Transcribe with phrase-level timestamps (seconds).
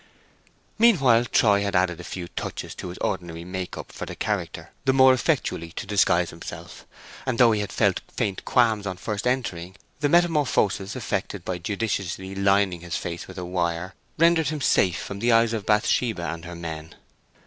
[0.79, 4.71] Meanwhile Troy had added a few touches to his ordinary make up for the character,
[4.85, 6.87] the more effectually to disguise himself,
[7.23, 12.33] and though he had felt faint qualms on first entering, the metamorphosis effected by judiciously
[12.33, 16.45] "lining" his face with a wire rendered him safe from the eyes of Bathsheba and
[16.45, 16.95] her men.